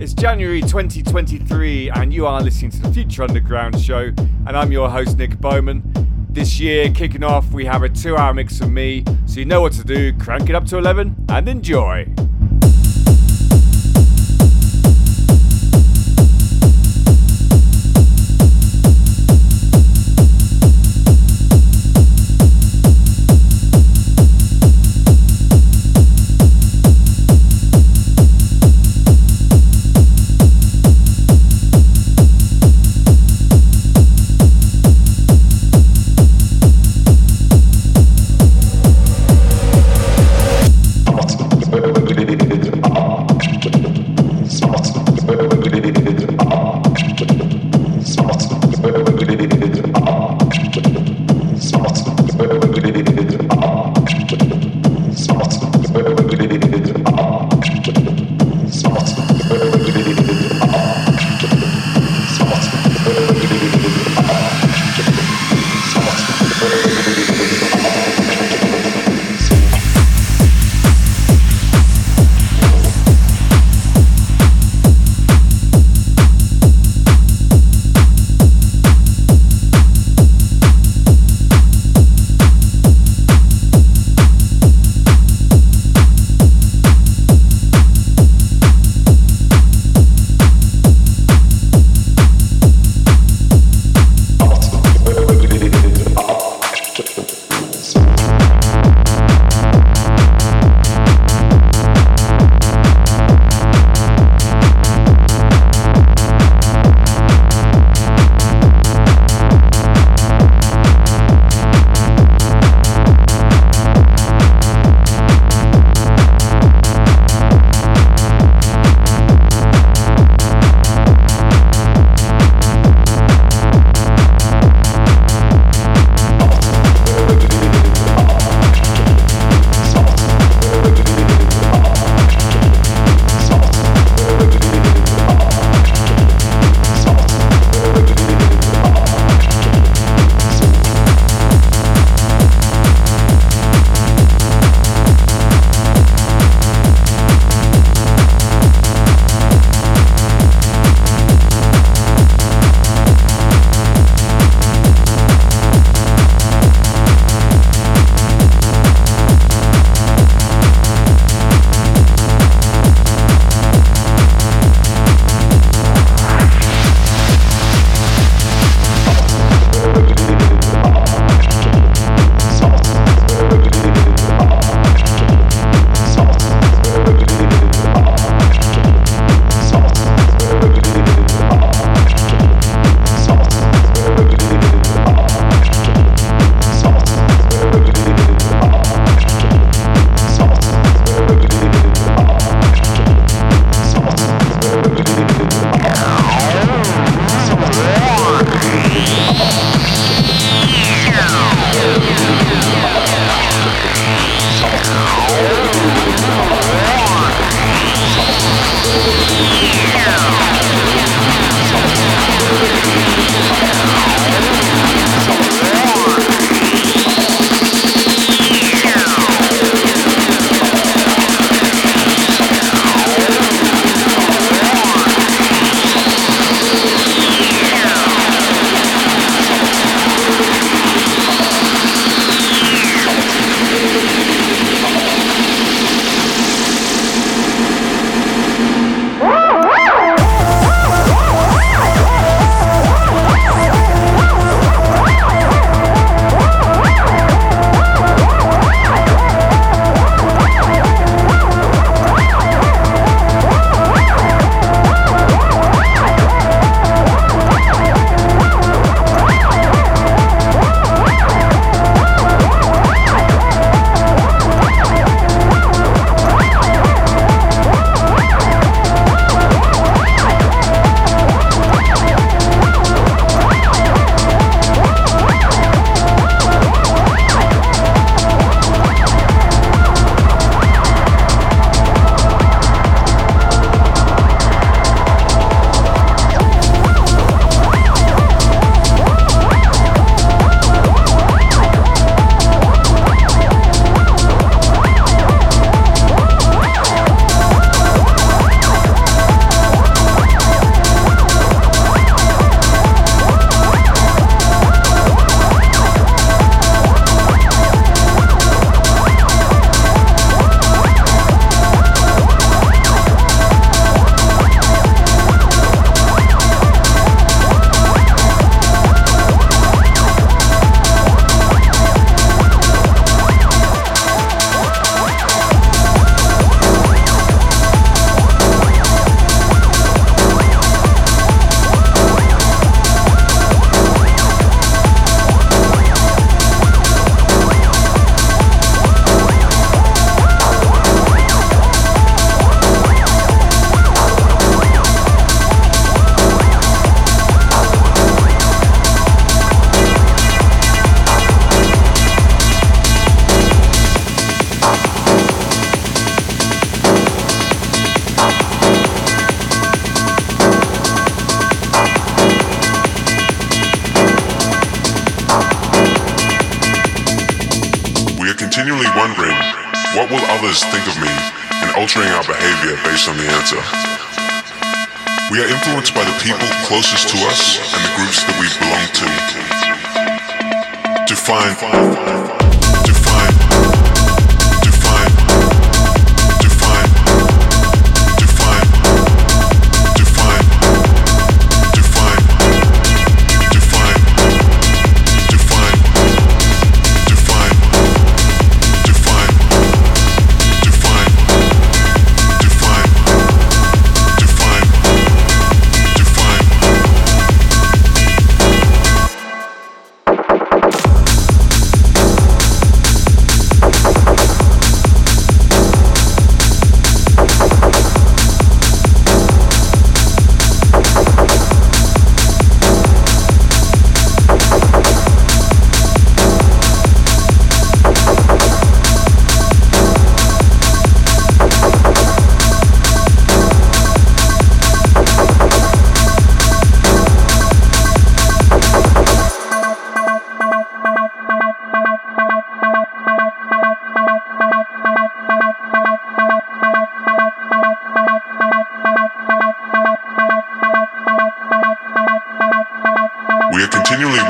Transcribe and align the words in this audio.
It's 0.00 0.14
January 0.14 0.60
2023, 0.60 1.90
and 1.90 2.14
you 2.14 2.24
are 2.24 2.40
listening 2.40 2.70
to 2.70 2.80
the 2.82 2.92
Future 2.92 3.24
Underground 3.24 3.80
show, 3.80 4.12
and 4.46 4.50
I'm 4.56 4.70
your 4.70 4.88
host, 4.88 5.18
Nick 5.18 5.40
Bowman. 5.40 5.82
This 6.30 6.60
year, 6.60 6.88
kicking 6.90 7.24
off, 7.24 7.50
we 7.50 7.64
have 7.64 7.82
a 7.82 7.88
two 7.88 8.16
hour 8.16 8.32
mix 8.32 8.60
of 8.60 8.70
me, 8.70 9.02
so 9.26 9.40
you 9.40 9.44
know 9.44 9.60
what 9.60 9.72
to 9.72 9.82
do. 9.82 10.12
Crank 10.12 10.48
it 10.50 10.54
up 10.54 10.66
to 10.66 10.78
11 10.78 11.26
and 11.28 11.48
enjoy. 11.48 12.06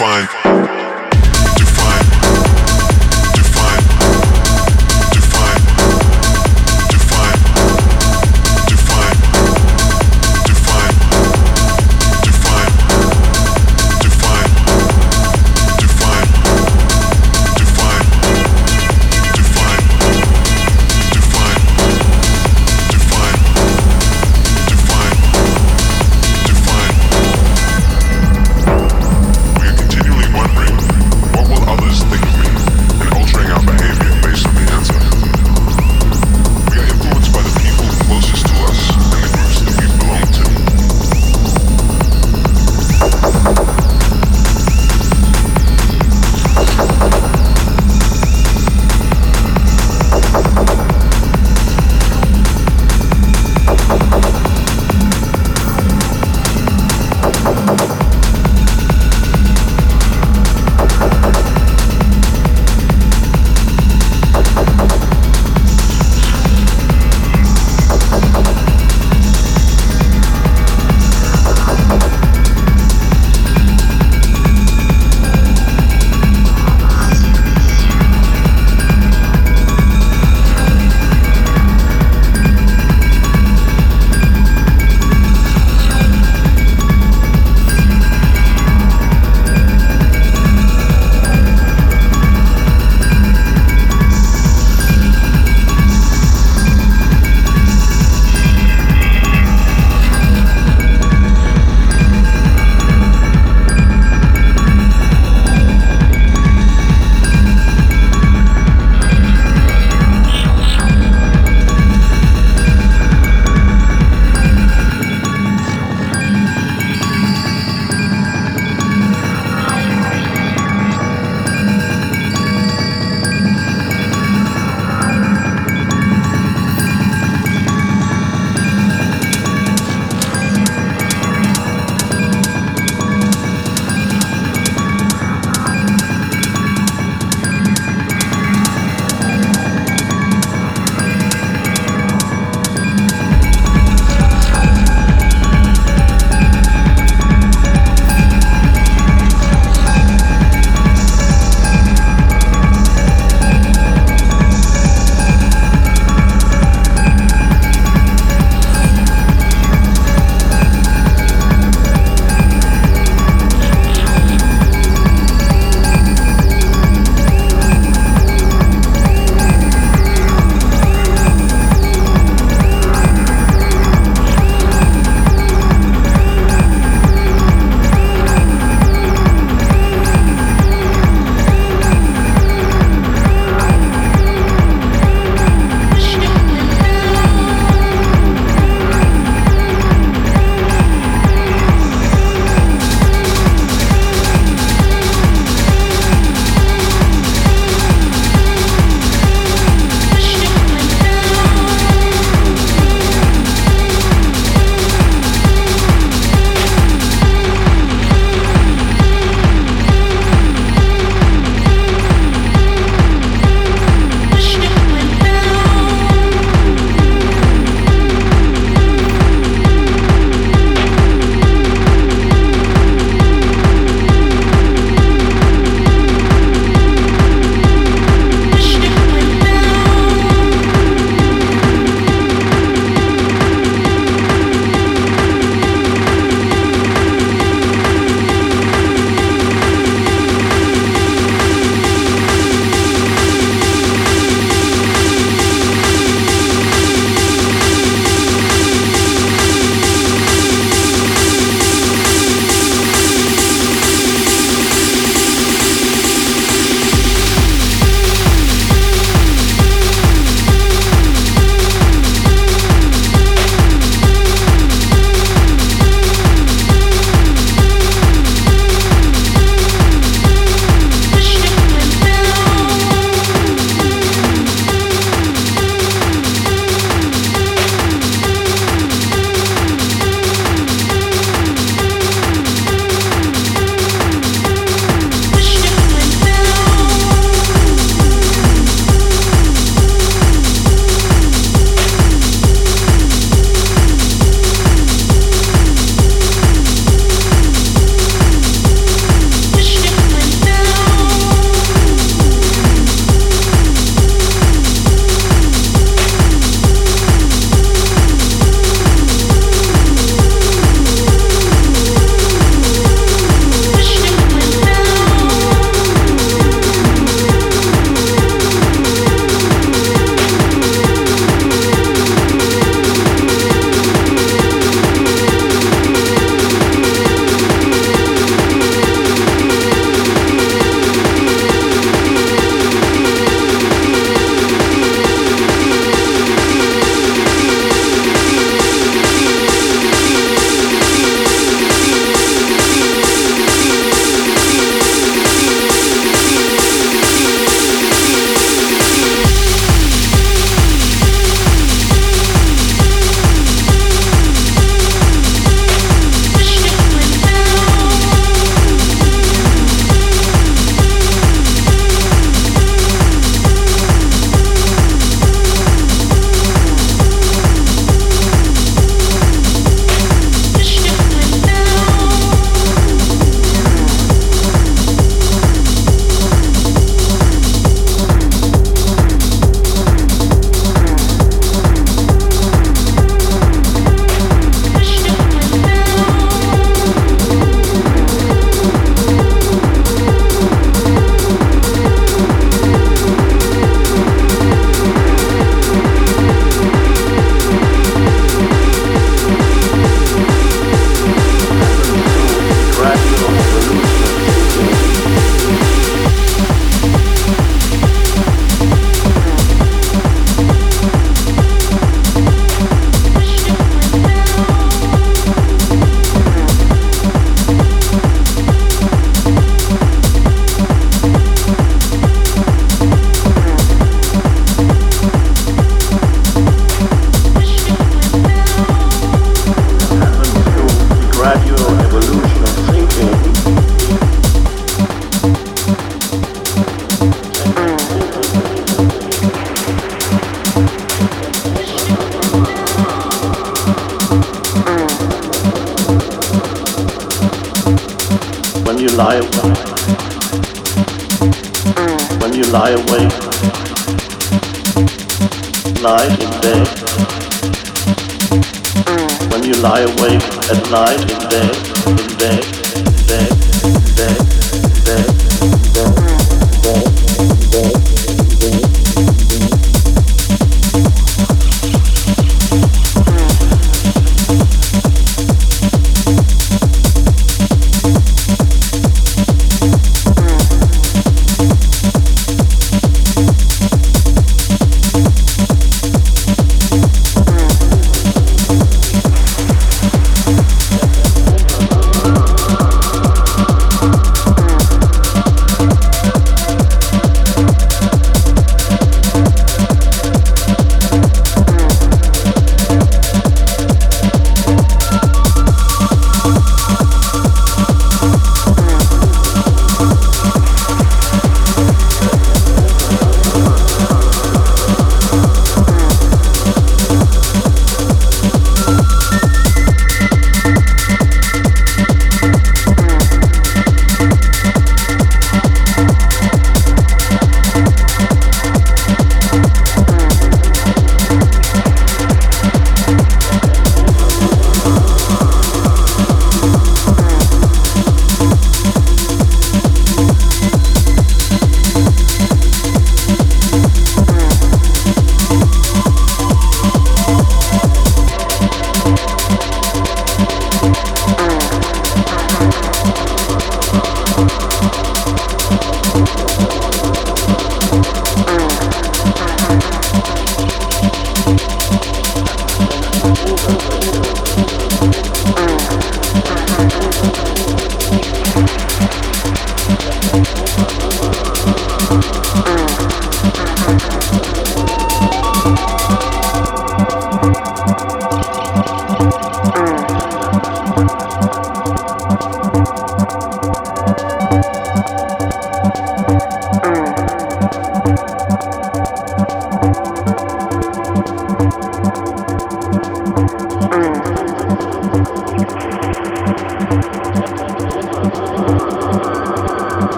We 0.00 0.41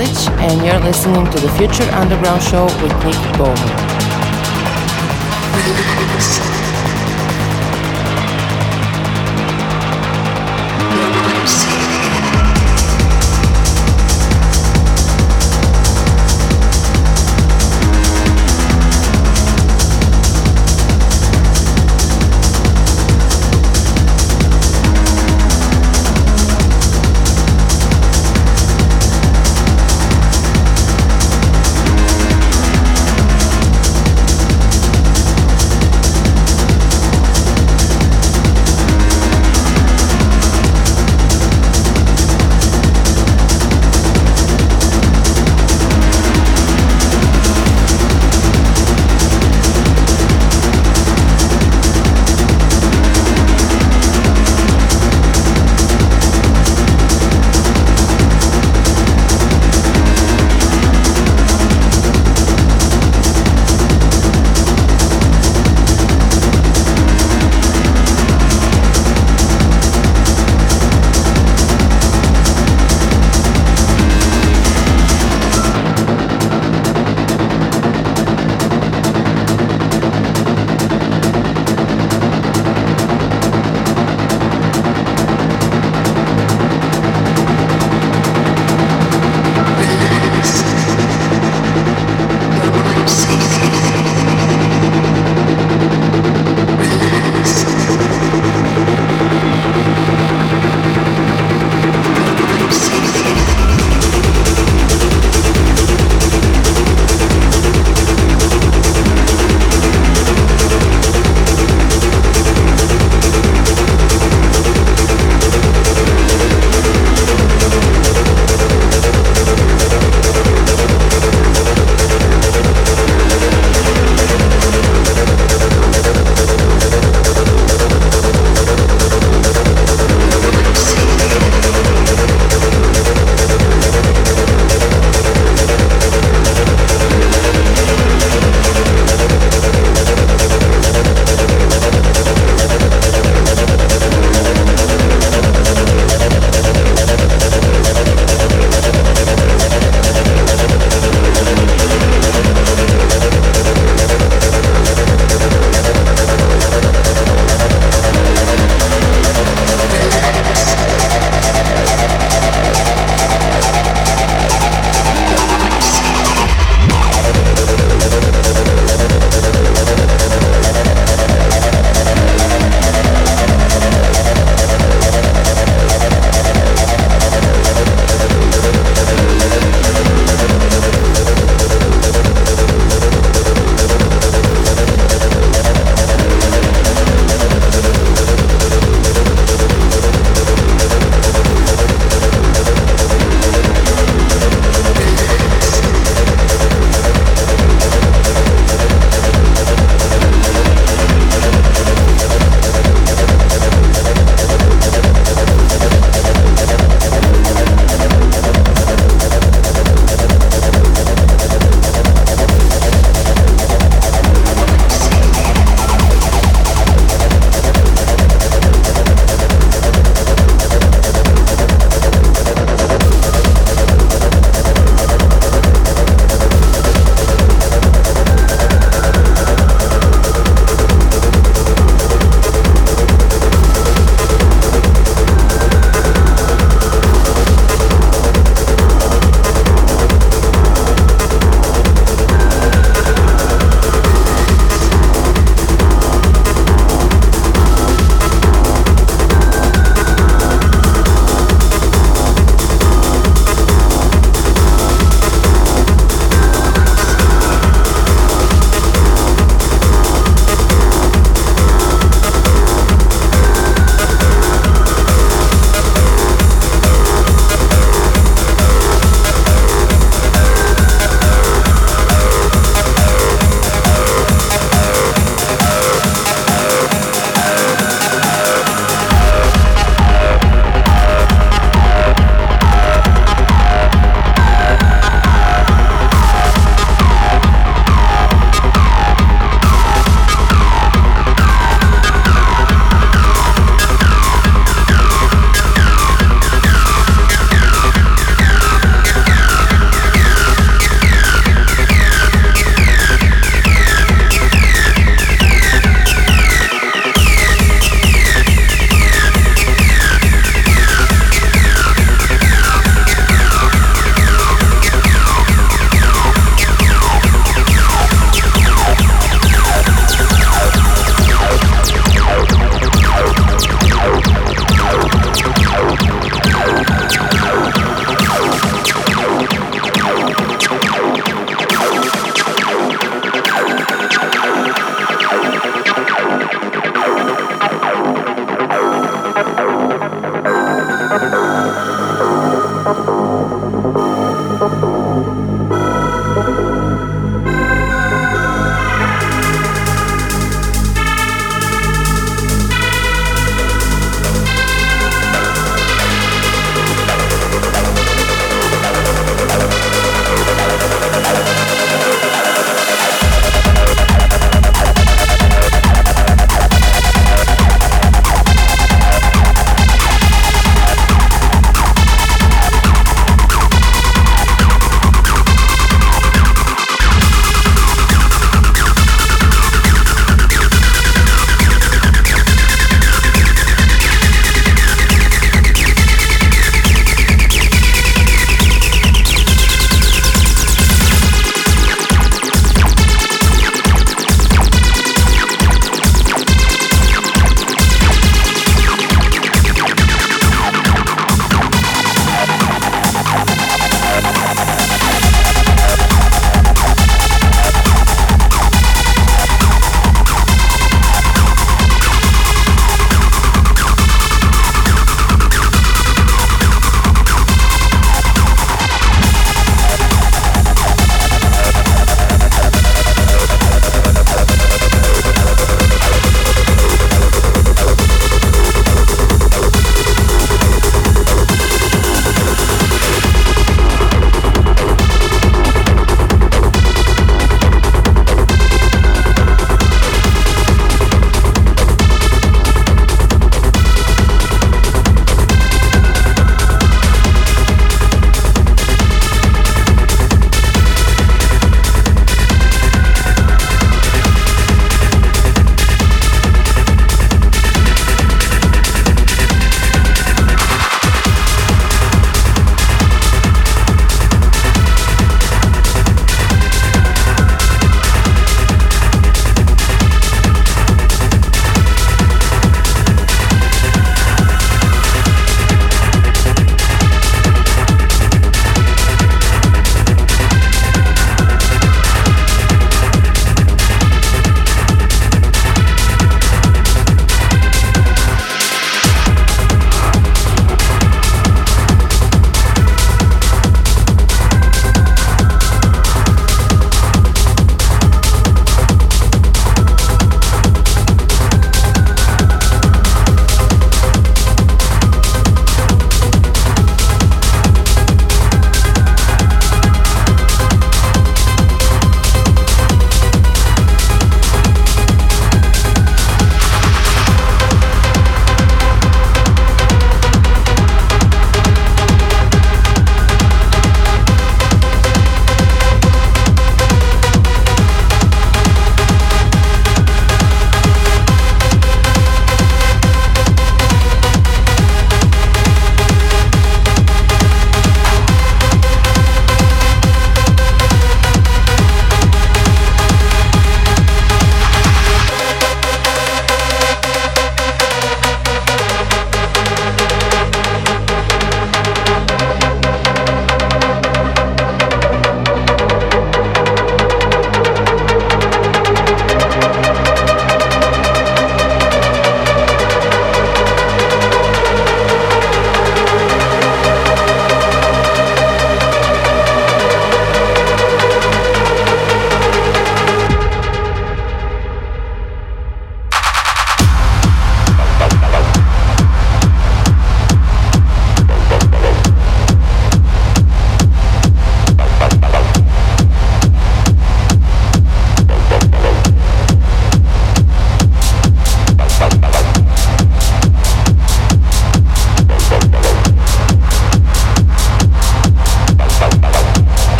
And 0.00 0.64
you're 0.64 0.78
listening 0.78 1.24
to 1.24 1.40
the 1.40 1.48
Future 1.58 1.90
Underground 1.92 2.40
Show 2.40 2.66
with 2.82 2.92
Nick 3.04 3.16
Bowman. 3.36 3.58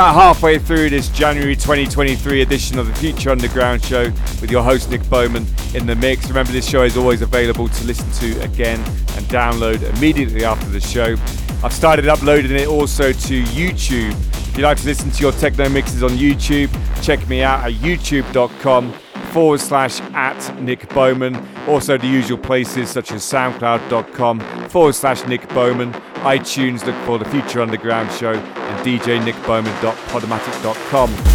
About 0.00 0.14
halfway 0.14 0.58
through 0.58 0.88
this 0.88 1.10
January 1.10 1.54
2023 1.54 2.40
edition 2.40 2.78
of 2.78 2.86
the 2.86 2.94
Future 2.94 3.28
Underground 3.28 3.84
Show 3.84 4.04
with 4.40 4.50
your 4.50 4.62
host 4.62 4.88
Nick 4.88 5.06
Bowman 5.10 5.44
in 5.74 5.84
the 5.84 5.94
mix. 5.94 6.26
Remember, 6.26 6.50
this 6.52 6.66
show 6.66 6.84
is 6.84 6.96
always 6.96 7.20
available 7.20 7.68
to 7.68 7.84
listen 7.84 8.10
to 8.12 8.42
again 8.42 8.78
and 8.78 9.26
download 9.26 9.82
immediately 9.94 10.42
after 10.42 10.70
the 10.70 10.80
show. 10.80 11.16
I've 11.62 11.74
started 11.74 12.08
uploading 12.08 12.52
it 12.52 12.66
also 12.66 13.12
to 13.12 13.42
YouTube. 13.42 14.12
If 14.48 14.56
you'd 14.56 14.64
like 14.64 14.78
to 14.78 14.86
listen 14.86 15.10
to 15.10 15.20
your 15.20 15.32
techno 15.32 15.68
mixes 15.68 16.02
on 16.02 16.12
YouTube, 16.12 16.70
check 17.02 17.28
me 17.28 17.42
out 17.42 17.62
at 17.62 17.72
youtube.com 17.72 18.94
forward 19.32 19.60
slash 19.60 20.00
at 20.14 20.58
Nick 20.62 20.88
Bowman. 20.94 21.36
Also, 21.68 21.98
the 21.98 22.06
usual 22.06 22.38
places 22.38 22.88
such 22.88 23.12
as 23.12 23.22
soundcloud.com 23.22 24.40
forward 24.70 24.94
slash 24.94 25.26
Nick 25.26 25.46
Bowman. 25.50 25.92
iTunes, 26.22 26.86
look 26.86 26.96
for 27.04 27.18
the 27.18 27.26
Future 27.26 27.60
Underground 27.60 28.10
Show, 28.12 28.40
and 28.70 28.78
djnickbowman.podomatic.com. 28.86 31.29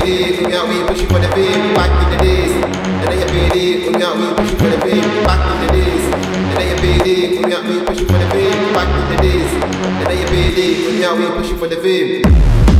beat 0.00 0.46
we 0.46 0.54
out, 0.54 0.68
for 0.68 1.18
the 1.18 1.28
beat, 1.34 1.74
back 1.74 1.90
in 2.02 2.10
the 2.10 2.18
days. 2.24 2.52
And 2.52 3.08
they 3.12 3.24
beat 3.32 3.86
we 3.86 3.92
for 3.92 4.68
the 4.68 4.78
beat, 4.84 5.24
back 5.24 5.42
in 5.52 5.66
the 5.66 5.72
days. 5.72 6.04
And 6.50 6.58
they 6.58 6.74
beat 6.80 7.38
we 7.38 8.04
for 8.04 8.18
the 8.18 8.28
beat, 8.32 8.74
back 8.74 8.88
in 8.88 9.16
the 9.16 9.22
days. 9.22 9.52
And 10.00 10.06
they 10.06 10.22
beat 10.30 10.56
we 10.86 11.04
out, 11.04 11.18
we 11.18 11.58
for 11.58 11.68
the 11.68 11.80
beat. 11.80 12.75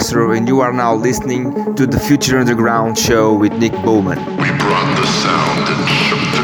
And 0.00 0.48
you 0.48 0.60
are 0.60 0.72
now 0.72 0.94
listening 0.94 1.74
to 1.76 1.86
the 1.86 2.00
Future 2.00 2.38
Underground 2.38 2.98
show 2.98 3.34
with 3.34 3.52
Nick 3.52 3.72
Bowman. 3.84 4.18
We 4.18 4.48
brought 4.58 4.96
the 4.96 5.06
sound 5.06 5.68
and 5.68 5.88
shook 6.08 6.39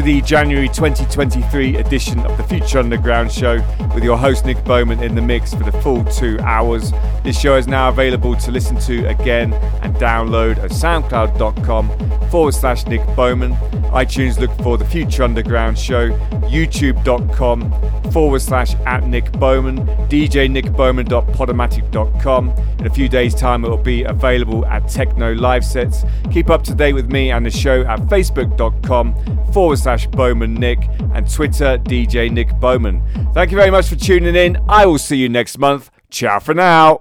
to 0.00 0.06
the 0.06 0.20
January 0.22 0.68
2023 0.68 1.76
edition 1.76 2.18
of 2.20 2.34
the 2.36 2.42
Future 2.44 2.78
Underground 2.78 3.30
show 3.30 3.56
with 3.94 4.02
your 4.02 4.16
host 4.16 4.46
Nick 4.46 4.64
Bowman 4.64 5.02
in 5.02 5.14
the 5.14 5.20
mix 5.20 5.52
for 5.52 5.64
the 5.64 5.72
full 5.72 6.02
two 6.04 6.38
hours. 6.40 6.92
This 7.22 7.38
show 7.38 7.56
is 7.56 7.66
now 7.66 7.90
available 7.90 8.34
to 8.36 8.50
listen 8.50 8.78
to 8.80 9.06
again 9.08 9.52
and 9.82 9.94
download 9.96 10.56
at 10.58 10.70
soundcloud.com 10.70 12.30
forward 12.30 12.54
slash 12.54 12.86
Nick 12.86 13.04
Bowman. 13.14 13.52
iTunes 13.92 14.38
look 14.38 14.50
for 14.62 14.78
the 14.78 14.86
Future 14.86 15.24
Underground 15.24 15.78
show, 15.78 16.08
youtube.com 16.48 17.70
forward 18.10 18.40
slash 18.40 18.74
at 18.86 19.06
Nick 19.06 19.30
Bowman, 19.32 19.86
djnickbowman.podomatic.com. 20.08 22.50
In 22.78 22.86
a 22.86 22.90
few 22.90 23.08
days' 23.08 23.34
time, 23.34 23.64
it 23.64 23.68
will 23.68 23.76
be 23.76 24.04
available 24.04 24.64
at 24.66 24.88
Techno 24.88 25.34
Live 25.34 25.64
Sets. 25.64 26.04
Keep 26.30 26.50
up 26.50 26.62
to 26.64 26.74
date 26.74 26.94
with 26.94 27.12
me 27.12 27.30
and 27.30 27.44
the 27.44 27.50
show 27.50 27.82
at 27.82 27.98
facebook.com 28.00 29.14
forward 29.52 29.78
slash 29.78 30.06
Bowman 30.06 30.54
Nick 30.54 30.78
and 31.14 31.30
Twitter 31.30 31.78
DJ 31.78 32.30
Nick 32.30 32.48
Bowman. 32.60 33.02
Thank 33.32 33.50
you 33.50 33.56
very 33.56 33.70
much 33.70 33.88
for 33.88 33.96
tuning 33.96 34.34
in. 34.34 34.58
I 34.68 34.86
will 34.86 34.98
see 34.98 35.16
you 35.16 35.28
next 35.28 35.58
month. 35.58 35.90
Ciao 36.10 36.40
for 36.40 36.54
now. 36.54 36.98